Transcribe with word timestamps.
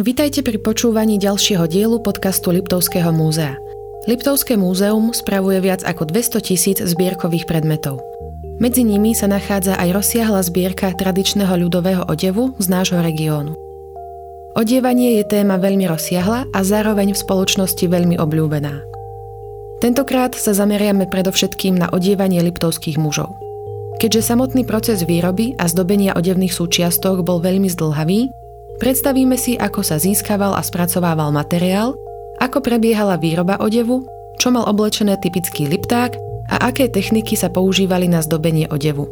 Vitajte 0.00 0.40
pri 0.40 0.56
počúvaní 0.56 1.20
ďalšieho 1.20 1.68
dielu 1.68 2.00
podcastu 2.00 2.56
Liptovského 2.56 3.12
múzea. 3.12 3.60
Liptovské 4.08 4.56
múzeum 4.56 5.12
spravuje 5.12 5.60
viac 5.60 5.84
ako 5.84 6.08
200 6.08 6.40
tisíc 6.40 6.80
zbierkových 6.80 7.44
predmetov. 7.44 8.00
Medzi 8.64 8.80
nimi 8.80 9.12
sa 9.12 9.28
nachádza 9.28 9.76
aj 9.76 9.92
rozsiahla 9.92 10.40
zbierka 10.40 10.96
tradičného 10.96 11.52
ľudového 11.52 12.08
odevu 12.08 12.56
z 12.56 12.66
nášho 12.72 12.96
regiónu. 12.96 13.52
Odievanie 14.56 15.20
je 15.20 15.36
téma 15.36 15.60
veľmi 15.60 15.84
rozsiahla 15.84 16.48
a 16.48 16.60
zároveň 16.64 17.12
v 17.12 17.20
spoločnosti 17.20 17.84
veľmi 17.84 18.16
obľúbená. 18.16 18.80
Tentokrát 19.84 20.32
sa 20.32 20.56
zameriame 20.56 21.12
predovšetkým 21.12 21.76
na 21.76 21.92
odievanie 21.92 22.40
liptovských 22.40 22.96
mužov. 22.96 23.36
Keďže 24.00 24.32
samotný 24.32 24.64
proces 24.64 25.04
výroby 25.04 25.60
a 25.60 25.68
zdobenia 25.68 26.16
odevných 26.16 26.56
súčiastok 26.56 27.20
bol 27.20 27.44
veľmi 27.44 27.68
zdlhavý, 27.68 28.39
Predstavíme 28.80 29.36
si, 29.36 29.60
ako 29.60 29.84
sa 29.84 30.00
získaval 30.00 30.56
a 30.56 30.64
spracovával 30.64 31.28
materiál, 31.36 31.92
ako 32.40 32.64
prebiehala 32.64 33.20
výroba 33.20 33.60
odevu, 33.60 34.08
čo 34.40 34.48
mal 34.48 34.64
oblečené 34.64 35.20
typický 35.20 35.68
lipták 35.68 36.16
a 36.48 36.72
aké 36.72 36.88
techniky 36.88 37.36
sa 37.36 37.52
používali 37.52 38.08
na 38.08 38.24
zdobenie 38.24 38.72
odevu. 38.72 39.04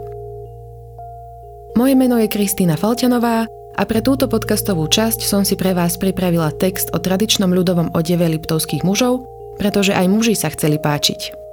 Moje 1.76 1.94
meno 2.00 2.16
je 2.16 2.32
Kristýna 2.32 2.80
Falťanová 2.80 3.44
a 3.76 3.82
pre 3.84 4.00
túto 4.00 4.24
podcastovú 4.24 4.88
časť 4.88 5.20
som 5.20 5.44
si 5.44 5.52
pre 5.54 5.76
vás 5.76 6.00
pripravila 6.00 6.48
text 6.56 6.88
o 6.96 6.98
tradičnom 6.98 7.52
ľudovom 7.52 7.92
odeve 7.92 8.24
liptovských 8.24 8.88
mužov, 8.88 9.28
pretože 9.60 9.92
aj 9.92 10.08
muži 10.08 10.32
sa 10.32 10.48
chceli 10.48 10.80
páčiť. 10.80 11.47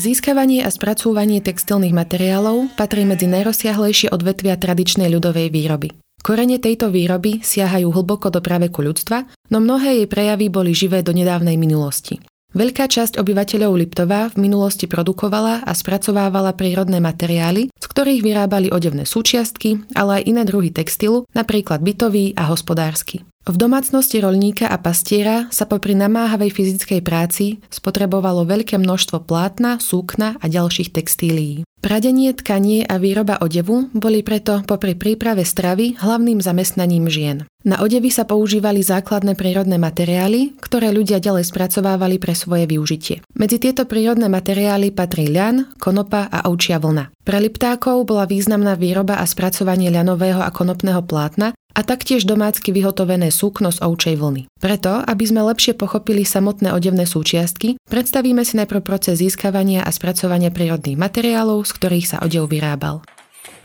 Získavanie 0.00 0.64
a 0.64 0.72
spracúvanie 0.72 1.44
textilných 1.44 1.92
materiálov 1.92 2.72
patrí 2.72 3.04
medzi 3.04 3.28
najrozsiahlejšie 3.28 4.08
odvetvia 4.08 4.56
tradičnej 4.56 5.12
ľudovej 5.12 5.52
výroby. 5.52 5.92
Korene 6.24 6.56
tejto 6.56 6.88
výroby 6.88 7.44
siahajú 7.44 7.92
hlboko 7.92 8.32
do 8.32 8.40
praveku 8.40 8.80
ľudstva, 8.80 9.28
no 9.52 9.60
mnohé 9.60 10.00
jej 10.00 10.08
prejavy 10.08 10.48
boli 10.48 10.72
živé 10.72 11.04
do 11.04 11.12
nedávnej 11.12 11.60
minulosti. 11.60 12.16
Veľká 12.56 12.88
časť 12.88 13.20
obyvateľov 13.20 13.76
Liptova 13.76 14.32
v 14.32 14.40
minulosti 14.40 14.88
produkovala 14.88 15.68
a 15.68 15.72
spracovávala 15.76 16.56
prírodné 16.56 16.96
materiály, 16.96 17.68
z 17.68 17.86
ktorých 17.86 18.24
vyrábali 18.24 18.72
odevné 18.72 19.04
súčiastky, 19.04 19.84
ale 19.92 20.24
aj 20.24 20.32
iné 20.32 20.42
druhy 20.48 20.72
textilu, 20.72 21.28
napríklad 21.36 21.84
bytový 21.84 22.32
a 22.40 22.48
hospodársky. 22.48 23.20
V 23.50 23.58
domácnosti 23.58 24.22
rolníka 24.22 24.70
a 24.70 24.78
pastiera 24.78 25.50
sa 25.50 25.66
popri 25.66 25.98
namáhavej 25.98 26.54
fyzickej 26.54 27.02
práci 27.02 27.58
spotrebovalo 27.66 28.46
veľké 28.46 28.78
množstvo 28.78 29.26
plátna, 29.26 29.82
súkna 29.82 30.38
a 30.38 30.46
ďalších 30.46 30.94
textílií. 30.94 31.66
Pradenie, 31.82 32.30
tkanie 32.30 32.86
a 32.86 33.02
výroba 33.02 33.42
odevu 33.42 33.90
boli 33.90 34.22
preto 34.22 34.62
popri 34.70 34.94
príprave 34.94 35.42
stravy 35.42 35.98
hlavným 35.98 36.38
zamestnaním 36.38 37.10
žien. 37.10 37.49
Na 37.60 37.84
odevy 37.84 38.08
sa 38.08 38.24
používali 38.24 38.80
základné 38.80 39.36
prírodné 39.36 39.76
materiály, 39.76 40.56
ktoré 40.64 40.96
ľudia 40.96 41.20
ďalej 41.20 41.52
spracovávali 41.52 42.16
pre 42.16 42.32
svoje 42.32 42.64
využitie. 42.64 43.20
Medzi 43.36 43.60
tieto 43.60 43.84
prírodné 43.84 44.32
materiály 44.32 44.88
patrí 44.96 45.28
ľan, 45.28 45.68
konopa 45.76 46.24
a 46.32 46.48
ovčia 46.48 46.80
vlna. 46.80 47.12
Pre 47.20 47.36
liptákov 47.36 48.08
bola 48.08 48.24
významná 48.24 48.80
výroba 48.80 49.20
a 49.20 49.28
spracovanie 49.28 49.92
ľanového 49.92 50.40
a 50.40 50.48
konopného 50.48 51.04
plátna, 51.04 51.52
a 51.70 51.80
taktiež 51.86 52.26
domácky 52.26 52.74
vyhotovené 52.74 53.30
súkno 53.30 53.70
z 53.70 53.78
ovčej 53.80 54.18
vlny. 54.18 54.50
Preto, 54.58 55.06
aby 55.06 55.24
sme 55.24 55.46
lepšie 55.46 55.78
pochopili 55.78 56.26
samotné 56.26 56.74
odevné 56.74 57.06
súčiastky, 57.06 57.78
predstavíme 57.86 58.42
si 58.42 58.58
najprv 58.58 58.82
proces 58.82 59.22
získavania 59.22 59.86
a 59.86 59.90
spracovania 59.94 60.50
prírodných 60.50 60.98
materiálov, 60.98 61.62
z 61.62 61.72
ktorých 61.78 62.06
sa 62.08 62.16
odev 62.20 62.50
vyrábal. 62.50 63.06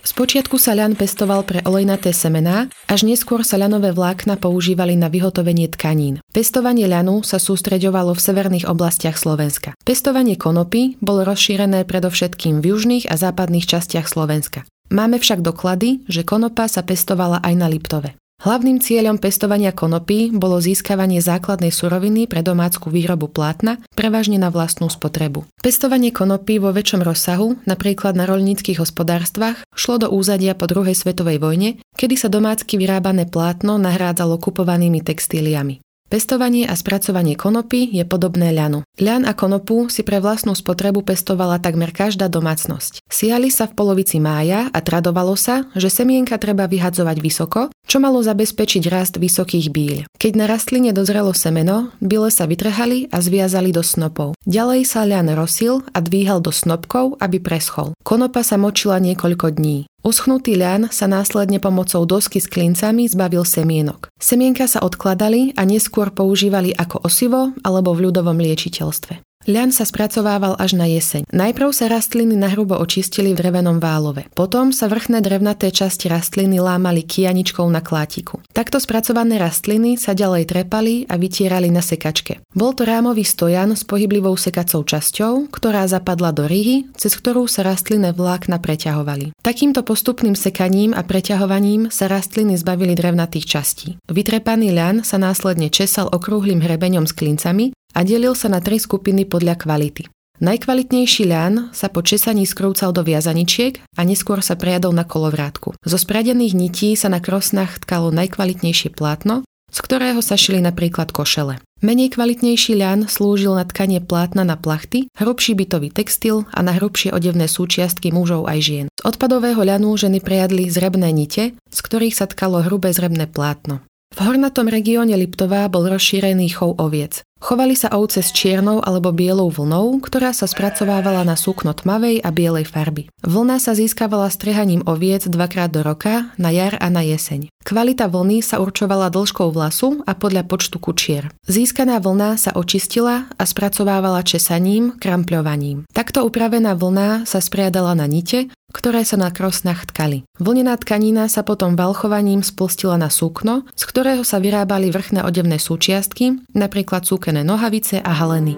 Spočiatku 0.06 0.62
sa 0.62 0.78
ľan 0.78 0.94
pestoval 0.94 1.42
pre 1.50 1.66
olejnaté 1.66 2.14
semená, 2.14 2.70
až 2.86 3.10
neskôr 3.10 3.42
sa 3.42 3.58
ľanové 3.58 3.90
vlákna 3.90 4.38
používali 4.38 4.94
na 4.94 5.10
vyhotovenie 5.10 5.66
tkanín. 5.74 6.22
Pestovanie 6.30 6.86
ľanu 6.86 7.26
sa 7.26 7.42
sústreďovalo 7.42 8.14
v 8.14 8.22
severných 8.22 8.70
oblastiach 8.70 9.18
Slovenska. 9.18 9.74
Pestovanie 9.82 10.38
konopy 10.38 11.02
bolo 11.02 11.26
rozšírené 11.26 11.90
predovšetkým 11.90 12.62
v 12.62 12.78
južných 12.78 13.10
a 13.10 13.18
západných 13.18 13.66
častiach 13.66 14.06
Slovenska. 14.06 14.62
Máme 14.94 15.18
však 15.18 15.42
doklady, 15.42 16.06
že 16.06 16.22
konopa 16.22 16.70
sa 16.70 16.86
pestovala 16.86 17.42
aj 17.42 17.54
na 17.58 17.66
Liptove. 17.66 18.14
Hlavným 18.46 18.78
cieľom 18.78 19.18
pestovania 19.18 19.74
konopy 19.74 20.30
bolo 20.30 20.62
získavanie 20.62 21.18
základnej 21.18 21.74
suroviny 21.74 22.30
pre 22.30 22.46
domácku 22.46 22.94
výrobu 22.94 23.26
plátna, 23.26 23.82
prevažne 23.98 24.38
na 24.38 24.54
vlastnú 24.54 24.86
spotrebu. 24.86 25.50
Pestovanie 25.66 26.14
konopy 26.14 26.62
vo 26.62 26.70
väčšom 26.70 27.02
rozsahu, 27.02 27.58
napríklad 27.66 28.14
na 28.14 28.30
roľníckých 28.30 28.78
hospodárstvách, 28.78 29.66
šlo 29.74 29.98
do 29.98 30.08
úzadia 30.14 30.54
po 30.54 30.70
druhej 30.70 30.94
svetovej 30.94 31.42
vojne, 31.42 31.82
kedy 31.98 32.22
sa 32.22 32.30
domácky 32.30 32.78
vyrábané 32.78 33.26
plátno 33.26 33.82
nahrádzalo 33.82 34.38
kupovanými 34.38 35.02
textíliami. 35.02 35.82
Pestovanie 36.06 36.70
a 36.70 36.78
spracovanie 36.78 37.34
konopy 37.34 37.90
je 37.90 38.06
podobné 38.06 38.54
ľanu. 38.54 38.86
Ľan 39.02 39.26
a 39.26 39.34
konopu 39.34 39.90
si 39.90 40.06
pre 40.06 40.22
vlastnú 40.22 40.54
spotrebu 40.54 41.02
pestovala 41.02 41.58
takmer 41.58 41.90
každá 41.90 42.30
domácnosť. 42.30 43.02
Siali 43.10 43.50
sa 43.50 43.66
v 43.66 43.74
polovici 43.74 44.22
mája 44.22 44.70
a 44.70 44.80
tradovalo 44.86 45.34
sa, 45.34 45.66
že 45.74 45.90
semienka 45.90 46.38
treba 46.38 46.70
vyhadzovať 46.70 47.18
vysoko, 47.18 47.62
čo 47.90 47.98
malo 47.98 48.22
zabezpečiť 48.22 48.86
rast 48.86 49.18
vysokých 49.18 49.74
bíľ. 49.74 49.98
Keď 50.22 50.32
na 50.38 50.46
rastline 50.46 50.94
dozrelo 50.94 51.34
semeno, 51.34 51.90
bíle 51.98 52.30
sa 52.30 52.46
vytrhali 52.46 53.10
a 53.10 53.18
zviazali 53.18 53.74
do 53.74 53.82
snopov. 53.82 54.38
Ďalej 54.46 54.86
sa 54.86 55.10
ľan 55.10 55.34
rosil 55.34 55.82
a 55.90 56.06
dvíhal 56.06 56.38
do 56.38 56.54
snopkov, 56.54 57.18
aby 57.18 57.42
preschol. 57.42 57.98
Konopa 58.06 58.46
sa 58.46 58.62
močila 58.62 59.02
niekoľko 59.02 59.58
dní. 59.58 59.90
Uschnutý 60.06 60.54
ľan 60.54 60.94
sa 60.94 61.10
následne 61.10 61.58
pomocou 61.58 62.06
dosky 62.06 62.38
s 62.38 62.46
klincami 62.46 63.10
zbavil 63.10 63.42
semienok. 63.42 64.14
Semienka 64.22 64.70
sa 64.70 64.86
odkladali 64.86 65.58
a 65.58 65.66
neskôr 65.66 66.14
používali 66.14 66.78
ako 66.78 67.10
osivo 67.10 67.58
alebo 67.66 67.98
v 67.98 68.14
ľudovom 68.14 68.38
liečiteľstve. 68.38 69.26
Ľan 69.46 69.70
sa 69.70 69.86
spracovával 69.86 70.58
až 70.58 70.74
na 70.74 70.90
jeseň. 70.90 71.30
Najprv 71.30 71.70
sa 71.70 71.86
rastliny 71.86 72.34
nahrubo 72.34 72.82
očistili 72.82 73.38
v 73.38 73.46
drevenom 73.46 73.78
válove. 73.78 74.26
Potom 74.34 74.74
sa 74.74 74.90
vrchné 74.90 75.22
drevnaté 75.22 75.70
časti 75.70 76.10
rastliny 76.10 76.58
lámali 76.58 77.06
kianičkou 77.06 77.70
na 77.70 77.78
klátiku. 77.86 78.42
Takto 78.58 78.82
spracované 78.82 79.38
rastliny 79.38 80.02
sa 80.02 80.18
ďalej 80.18 80.50
trepali 80.50 81.06
a 81.06 81.22
vytierali 81.22 81.70
na 81.70 81.86
sekačke. 81.86 82.42
Bol 82.58 82.74
to 82.74 82.90
rámový 82.90 83.22
stojan 83.22 83.78
s 83.78 83.86
pohyblivou 83.86 84.34
sekacou 84.34 84.82
časťou, 84.82 85.54
ktorá 85.54 85.86
zapadla 85.86 86.34
do 86.34 86.50
ryhy, 86.50 86.90
cez 86.98 87.14
ktorú 87.14 87.46
sa 87.46 87.62
rastlinné 87.62 88.18
vlákna 88.18 88.58
preťahovali. 88.58 89.38
Takýmto 89.46 89.86
postupným 89.86 90.34
sekaním 90.34 90.98
a 90.98 91.06
preťahovaním 91.06 91.94
sa 91.94 92.10
rastliny 92.10 92.58
zbavili 92.58 92.98
drevnatých 92.98 93.46
častí. 93.46 94.02
Vytrepaný 94.10 94.74
ľan 94.74 95.06
sa 95.06 95.22
následne 95.22 95.70
česal 95.70 96.10
okrúhlým 96.10 96.66
hrebeňom 96.66 97.06
s 97.06 97.14
klincami 97.14 97.75
a 97.96 98.04
delil 98.04 98.36
sa 98.36 98.52
na 98.52 98.60
tri 98.60 98.78
skupiny 98.78 99.24
podľa 99.24 99.56
kvality. 99.64 100.12
Najkvalitnejší 100.36 101.32
ľan 101.32 101.72
sa 101.72 101.88
po 101.88 102.04
česaní 102.04 102.44
skrúcal 102.44 102.92
do 102.92 103.08
viazaničiek 103.08 103.80
a 103.96 104.04
neskôr 104.04 104.44
sa 104.44 104.60
priadol 104.60 104.92
na 104.92 105.08
kolovrátku. 105.08 105.80
Zo 105.80 105.96
spradených 105.98 106.52
nití 106.52 106.92
sa 107.00 107.08
na 107.08 107.24
krosnách 107.24 107.80
tkalo 107.88 108.12
najkvalitnejšie 108.12 108.92
plátno, 108.92 109.48
z 109.72 109.78
ktorého 109.80 110.20
sa 110.20 110.36
šili 110.36 110.60
napríklad 110.60 111.16
košele. 111.16 111.64
Menej 111.80 112.20
kvalitnejší 112.20 112.76
ľan 112.76 113.08
slúžil 113.08 113.56
na 113.56 113.64
tkanie 113.64 114.04
plátna 114.04 114.44
na 114.44 114.60
plachty, 114.60 115.08
hrubší 115.16 115.56
bytový 115.56 115.92
textil 115.92 116.48
a 116.52 116.60
na 116.64 116.76
hrubšie 116.76 117.16
odevné 117.16 117.48
súčiastky 117.48 118.12
mužov 118.12 118.48
aj 118.48 118.60
žien. 118.60 118.88
Z 118.92 119.08
odpadového 119.08 119.60
ľanu 119.64 119.96
ženy 119.96 120.20
prejadli 120.20 120.68
zrebné 120.68 121.16
nite, 121.16 121.56
z 121.56 121.80
ktorých 121.80 122.16
sa 122.16 122.28
tkalo 122.28 122.60
hrubé 122.64 122.92
zrebné 122.92 123.28
plátno. 123.28 123.84
V 124.16 124.24
hornatom 124.24 124.72
regióne 124.72 125.20
Liptová 125.20 125.68
bol 125.68 125.92
rozšírený 125.92 126.56
chov 126.56 126.80
oviec. 126.80 127.28
Chovali 127.36 127.76
sa 127.76 127.92
ovce 127.92 128.24
s 128.24 128.32
čiernou 128.32 128.80
alebo 128.80 129.12
bielou 129.12 129.52
vlnou, 129.52 130.00
ktorá 130.00 130.32
sa 130.32 130.48
spracovávala 130.48 131.28
na 131.28 131.36
súkno 131.36 131.76
tmavej 131.76 132.24
a 132.24 132.30
bielej 132.32 132.66
farby. 132.66 133.12
Vlna 133.28 133.60
sa 133.60 133.76
získavala 133.76 134.32
strehaním 134.32 134.88
oviec 134.88 135.28
dvakrát 135.28 135.68
do 135.68 135.84
roka, 135.84 136.32
na 136.40 136.50
jar 136.50 136.80
a 136.80 136.88
na 136.88 137.04
jeseň. 137.04 137.52
Kvalita 137.66 138.08
vlny 138.08 138.46
sa 138.46 138.62
určovala 138.62 139.12
dĺžkou 139.12 139.52
vlasu 139.52 140.06
a 140.08 140.16
podľa 140.16 140.48
počtu 140.48 140.78
kučier. 140.80 141.34
Získaná 141.50 142.00
vlna 142.00 142.40
sa 142.40 142.54
očistila 142.56 143.28
a 143.36 143.44
spracovávala 143.44 144.22
česaním, 144.22 144.96
krampľovaním. 144.96 145.90
Takto 145.92 146.24
upravená 146.24 146.78
vlna 146.78 147.26
sa 147.28 147.42
spriadala 147.42 147.98
na 147.98 148.06
nite, 148.06 148.54
ktoré 148.76 149.08
sa 149.08 149.16
na 149.16 149.32
krosnách 149.32 149.88
tkali. 149.90 150.28
Vlnená 150.36 150.76
tkanina 150.76 151.32
sa 151.32 151.48
potom 151.48 151.80
valchovaním 151.80 152.44
spustila 152.44 153.00
na 153.00 153.08
súkno, 153.08 153.64
z 153.72 153.84
ktorého 153.88 154.28
sa 154.28 154.44
vyrábali 154.44 154.92
vrchné 154.92 155.24
odevné 155.24 155.58
súčiastky, 155.58 156.44
napríklad 156.52 157.08
oblúkené 157.26 157.42
nohavice 157.42 157.98
a 158.06 158.14
haleny. 158.14 158.54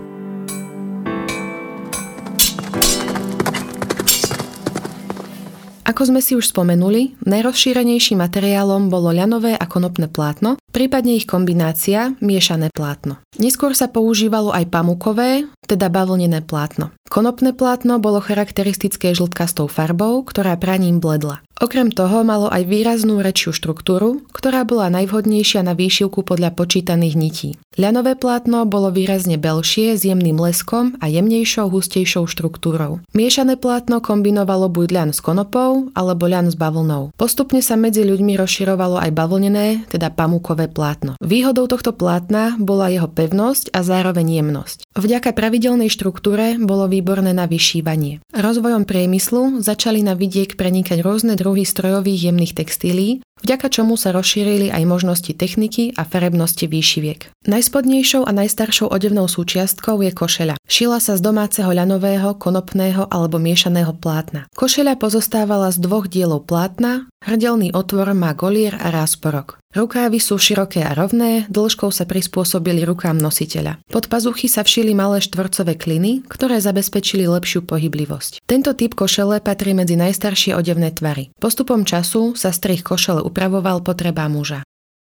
Ako 5.88 6.12
sme 6.12 6.19
si 6.19 6.36
už 6.36 6.52
spomenuli, 6.52 7.16
najrozšírenejším 7.24 8.19
materiálom 8.19 8.92
bolo 8.92 9.16
ľanové 9.16 9.56
a 9.56 9.66
konopné 9.72 10.12
plátno, 10.12 10.60
prípadne 10.77 11.18
ich 11.18 11.25
kombinácia 11.25 12.13
miešané 12.21 12.69
plátno. 12.69 13.18
Neskôr 13.41 13.74
sa 13.74 13.89
používalo 13.89 14.53
aj 14.53 14.69
pamukové, 14.69 15.50
teda 15.65 15.89
bavlnené 15.89 16.45
plátno. 16.45 16.94
Konopné 17.09 17.57
plátno 17.57 17.97
bolo 17.97 18.21
charakteristické 18.21 19.18
žltkastou 19.18 19.65
farbou, 19.65 20.21
ktorá 20.21 20.53
praním 20.59 21.01
bledla. 21.01 21.41
Okrem 21.57 21.89
toho 21.89 22.21
malo 22.21 22.53
aj 22.53 22.69
výraznú 22.69 23.18
rečiu 23.18 23.50
štruktúru, 23.50 24.21
ktorá 24.29 24.62
bola 24.62 24.94
najvhodnejšia 24.94 25.65
na 25.65 25.74
výšivku 25.74 26.21
podľa 26.21 26.53
počítaných 26.53 27.15
nití. 27.18 27.50
Ľanové 27.81 28.13
plátno 28.13 28.62
bolo 28.69 28.94
výrazne 28.94 29.41
belšie 29.41 29.97
s 29.97 30.06
jemným 30.06 30.38
leskom 30.38 30.94
a 31.01 31.09
jemnejšou, 31.09 31.73
hustejšou 31.73 32.30
štruktúrou. 32.30 33.01
Miešané 33.18 33.57
plátno 33.57 34.06
kombinovalo 34.06 34.69
buď 34.69 34.88
ľan 34.94 35.09
s 35.18 35.19
konopou 35.23 35.89
alebo 35.97 36.30
ľan 36.30 36.53
s 36.53 36.56
bavlnou. 36.59 37.09
Postupne 37.18 37.65
sa 37.65 37.73
medzi 37.73 38.06
ľuďmi 38.06 38.38
rozširovalo 38.38 39.01
aj 39.01 39.12
bavlnené, 39.18 39.89
teda 39.89 40.13
pamukové 40.13 40.67
plátno. 40.72 41.19
Výhodou 41.19 41.68
tohto 41.68 41.92
plátna 41.92 42.56
bola 42.56 42.88
jeho 42.88 43.12
pevnosť 43.12 43.75
a 43.75 43.84
zároveň 43.84 44.40
jemnosť. 44.40 44.87
Vďaka 44.97 45.29
pravidelnej 45.29 45.94
štruktúre 45.94 46.57
bolo 46.57 46.89
výborné 46.89 47.29
na 47.29 47.45
vyšívanie. 47.45 48.17
Rozvojom 48.33 48.89
priemyslu 48.89 49.61
začali 49.61 50.01
na 50.01 50.17
vidiek 50.17 50.57
prenikať 50.57 51.05
rôzne 51.05 51.38
druhy 51.38 51.69
strojových 51.69 52.33
jemných 52.33 52.57
textílií, 52.57 53.21
vďaka 53.45 53.69
čomu 53.69 53.94
sa 53.94 54.09
rozšírili 54.09 54.73
aj 54.73 54.89
možnosti 54.89 55.29
techniky 55.38 55.94
a 55.94 56.01
farebnosti 56.01 56.65
výšiviek. 56.65 57.29
Najspodnejšou 57.45 58.25
a 58.25 58.33
najstaršou 58.33 58.89
odevnou 58.89 59.29
súčiastkou 59.29 60.01
je 60.01 60.09
košeľa. 60.17 60.57
Šila 60.65 60.97
sa 60.97 61.13
z 61.13 61.21
domáceho 61.21 61.69
ľanového, 61.69 62.33
konopného 62.41 63.05
alebo 63.13 63.38
miešaného 63.38 63.94
plátna. 64.01 64.49
Košeľa 64.57 64.97
pozostávala 64.97 65.69
z 65.69 65.77
dvoch 65.77 66.09
dielov 66.09 66.49
plátna, 66.49 67.05
hrdelný 67.21 67.69
otvor 67.69 68.17
má 68.17 68.33
golier 68.33 68.73
a 68.81 68.89
rásporok. 68.89 69.61
Rukávy 69.75 70.23
sú 70.23 70.39
široké 70.39 70.81
a 70.81 70.95
rovné, 70.95 71.44
dĺžkou 71.51 71.91
sa 71.91 72.07
prispôsobili 72.07 72.88
rukám 72.88 73.19
nositeľa. 73.19 73.83
Pod 73.91 74.07
pazuchy 74.07 74.47
sa 74.47 74.63
všili 74.63 74.87
malé 74.94 75.24
štvorcové 75.24 75.80
kliny, 75.80 76.22
ktoré 76.28 76.60
zabezpečili 76.62 77.25
lepšiu 77.25 77.63
pohyblivosť. 77.66 78.45
Tento 78.45 78.75
typ 78.75 78.94
košele 78.94 79.39
patrí 79.39 79.74
medzi 79.74 79.95
najstaršie 79.95 80.54
odevné 80.54 80.94
tvary. 80.94 81.34
Postupom 81.39 81.88
času 81.88 82.36
sa 82.36 82.51
strih 82.54 82.84
košele 82.84 83.24
upravoval 83.24 83.81
potreba 83.81 84.28
muža. 84.28 84.63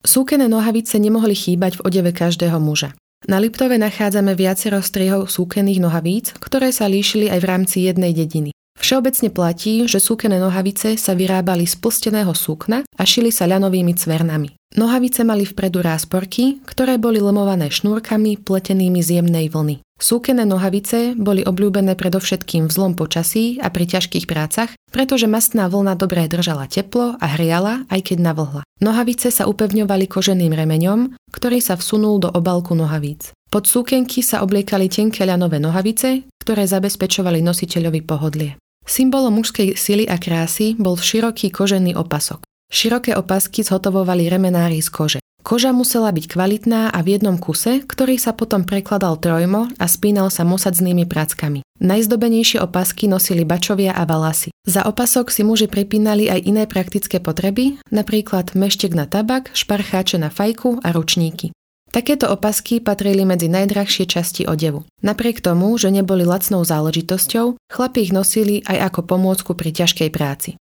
Súkené 0.05 0.45
nohavice 0.45 1.01
nemohli 1.01 1.33
chýbať 1.33 1.81
v 1.81 1.83
odeve 1.89 2.11
každého 2.13 2.61
muža. 2.61 2.93
Na 3.25 3.41
Liptove 3.41 3.81
nachádzame 3.81 4.37
viacero 4.37 4.77
strihov 4.85 5.33
súkených 5.33 5.81
nohavíc, 5.81 6.37
ktoré 6.37 6.69
sa 6.69 6.85
líšili 6.85 7.25
aj 7.33 7.39
v 7.41 7.49
rámci 7.49 7.77
jednej 7.89 8.13
dediny. 8.13 8.53
Všeobecne 8.75 9.33
platí, 9.33 9.87
že 9.89 10.03
súkené 10.03 10.37
nohavice 10.37 10.93
sa 10.99 11.17
vyrábali 11.17 11.65
z 11.65 11.79
plsteného 11.79 12.35
súkna 12.37 12.83
a 12.85 13.03
šili 13.07 13.33
sa 13.33 13.49
ľanovými 13.49 13.97
cvernami. 13.97 14.53
Nohavice 14.75 15.23
mali 15.23 15.47
vpredu 15.47 15.79
rásporky, 15.79 16.59
ktoré 16.67 16.99
boli 16.99 17.23
lemované 17.23 17.71
šnúrkami 17.71 18.43
pletenými 18.43 18.99
z 18.99 19.23
jemnej 19.23 19.47
vlny. 19.47 19.79
Súkené 19.95 20.43
nohavice 20.43 21.15
boli 21.15 21.47
obľúbené 21.47 21.95
predovšetkým 21.95 22.67
v 22.67 22.75
zlom 22.75 22.99
počasí 22.99 23.63
a 23.63 23.71
pri 23.71 23.87
ťažkých 23.87 24.27
prácach, 24.27 24.75
pretože 24.91 25.31
mastná 25.31 25.71
vlna 25.71 25.95
dobre 25.95 26.27
držala 26.27 26.67
teplo 26.67 27.15
a 27.15 27.25
hriala, 27.39 27.87
aj 27.87 28.11
keď 28.11 28.17
navlhla. 28.19 28.61
Nohavice 28.83 29.31
sa 29.31 29.47
upevňovali 29.47 30.11
koženým 30.11 30.51
remeňom, 30.51 31.15
ktorý 31.31 31.63
sa 31.63 31.79
vsunul 31.79 32.19
do 32.19 32.27
obalku 32.27 32.75
nohavíc. 32.75 33.31
Pod 33.47 33.71
súkenky 33.71 34.19
sa 34.19 34.43
obliekali 34.43 34.91
tenké 34.91 35.23
ľanové 35.23 35.63
nohavice, 35.63 36.27
ktoré 36.43 36.67
zabezpečovali 36.67 37.39
nositeľovi 37.39 38.03
pohodlie. 38.03 38.59
Symbolom 38.83 39.39
mužskej 39.39 39.79
sily 39.79 40.03
a 40.11 40.19
krásy 40.19 40.75
bol 40.75 40.99
široký 40.99 41.55
kožený 41.55 41.95
opasok. 41.95 42.43
Široké 42.75 43.15
opasky 43.15 43.63
zhotovovali 43.63 44.27
remenári 44.27 44.83
z 44.83 44.91
kože. 44.91 45.19
Koža 45.47 45.71
musela 45.71 46.11
byť 46.11 46.25
kvalitná 46.27 46.91
a 46.91 46.99
v 46.99 47.15
jednom 47.15 47.39
kuse, 47.39 47.79
ktorý 47.87 48.19
sa 48.19 48.35
potom 48.35 48.67
prekladal 48.67 49.15
trojmo 49.15 49.71
a 49.79 49.85
spínal 49.87 50.27
sa 50.27 50.43
mosadznými 50.43 51.07
prackami. 51.07 51.63
Najzdobenejšie 51.79 52.59
opasky 52.59 53.07
nosili 53.07 53.47
bačovia 53.47 53.95
a 53.95 54.03
valasy. 54.03 54.51
Za 54.67 54.83
opasok 54.89 55.31
si 55.31 55.47
muži 55.47 55.71
pripínali 55.71 56.27
aj 56.27 56.43
iné 56.43 56.63
praktické 56.67 57.23
potreby, 57.23 57.79
napríklad 57.95 58.51
meštek 58.59 58.91
na 58.91 59.07
tabak, 59.07 59.55
šparcháče 59.55 60.19
na 60.19 60.27
fajku 60.27 60.83
a 60.83 60.91
ručníky. 60.91 61.55
Takéto 61.95 62.27
opasky 62.27 62.83
patrili 62.83 63.23
medzi 63.23 63.47
najdrahšie 63.47 64.03
časti 64.03 64.43
odevu. 64.43 64.83
Napriek 64.99 65.39
tomu, 65.39 65.71
že 65.79 65.95
neboli 65.95 66.27
lacnou 66.27 66.67
záležitosťou, 66.67 67.55
chlapi 67.71 68.03
ich 68.03 68.11
nosili 68.11 68.67
aj 68.67 68.91
ako 68.91 69.07
pomôcku 69.07 69.55
pri 69.55 69.71
ťažkej 69.71 70.09
práci. 70.11 70.59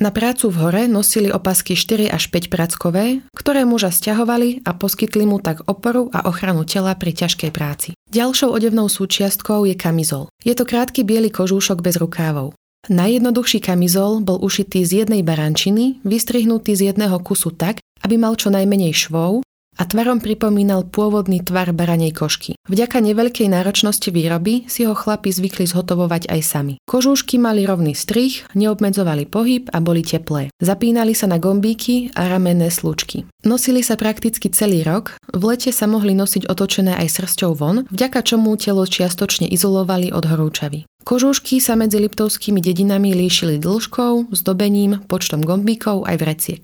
Na 0.00 0.08
prácu 0.08 0.48
v 0.48 0.56
hore 0.56 0.82
nosili 0.88 1.28
opasky 1.28 1.76
4 1.76 2.08
až 2.08 2.32
5 2.32 2.48
prackové, 2.48 3.20
ktoré 3.36 3.68
muža 3.68 3.92
stiahovali 3.92 4.64
a 4.64 4.72
poskytli 4.72 5.28
mu 5.28 5.36
tak 5.36 5.68
oporu 5.68 6.08
a 6.16 6.24
ochranu 6.24 6.64
tela 6.64 6.96
pri 6.96 7.12
ťažkej 7.12 7.50
práci. 7.52 7.92
Ďalšou 8.08 8.56
odevnou 8.56 8.88
súčiastkou 8.88 9.68
je 9.68 9.76
kamizol. 9.76 10.32
Je 10.40 10.56
to 10.56 10.64
krátky 10.64 11.04
biely 11.04 11.28
kožúšok 11.28 11.84
bez 11.84 12.00
rukávov. 12.00 12.56
Najjednoduchší 12.88 13.62
kamizol 13.62 14.24
bol 14.24 14.40
ušitý 14.40 14.82
z 14.82 15.04
jednej 15.04 15.22
barančiny, 15.22 16.02
vystrihnutý 16.02 16.74
z 16.74 16.90
jedného 16.90 17.20
kusu 17.22 17.52
tak, 17.54 17.78
aby 18.02 18.18
mal 18.18 18.34
čo 18.34 18.50
najmenej 18.50 18.96
švov 19.06 19.46
a 19.78 19.82
tvarom 19.88 20.20
pripomínal 20.20 20.84
pôvodný 20.84 21.40
tvar 21.40 21.72
baranej 21.72 22.12
košky. 22.12 22.60
Vďaka 22.68 23.00
neveľkej 23.00 23.48
náročnosti 23.48 24.08
výroby 24.12 24.68
si 24.68 24.84
ho 24.84 24.92
chlapi 24.92 25.32
zvykli 25.32 25.64
zhotovovať 25.64 26.28
aj 26.28 26.40
sami. 26.44 26.74
Kožúšky 26.84 27.40
mali 27.40 27.64
rovný 27.64 27.96
strich, 27.96 28.44
neobmedzovali 28.52 29.24
pohyb 29.26 29.66
a 29.72 29.80
boli 29.80 30.04
teplé. 30.04 30.52
Zapínali 30.60 31.16
sa 31.16 31.26
na 31.26 31.40
gombíky 31.40 32.12
a 32.12 32.28
ramenné 32.28 32.68
slučky. 32.68 33.24
Nosili 33.42 33.82
sa 33.82 33.98
prakticky 33.98 34.52
celý 34.52 34.86
rok, 34.86 35.18
v 35.34 35.42
lete 35.50 35.74
sa 35.74 35.90
mohli 35.90 36.14
nosiť 36.14 36.46
otočené 36.46 36.94
aj 36.94 37.18
srsťou 37.18 37.52
von, 37.58 37.88
vďaka 37.90 38.22
čomu 38.22 38.54
telo 38.54 38.86
čiastočne 38.86 39.50
izolovali 39.50 40.14
od 40.14 40.22
horúčavy. 40.28 40.86
Kožúšky 41.02 41.58
sa 41.58 41.74
medzi 41.74 41.98
liptovskými 41.98 42.62
dedinami 42.62 43.10
líšili 43.10 43.58
dĺžkou, 43.58 44.30
zdobením, 44.30 45.02
počtom 45.10 45.42
gombíkov 45.42 46.06
aj 46.06 46.16
vreciek. 46.22 46.62